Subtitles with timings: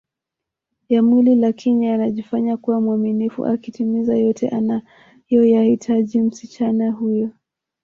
[0.89, 7.29] ya mwili lakini anajifanya kuwa mwaminifu akitimiza yote anayoyahitaji msichana huyo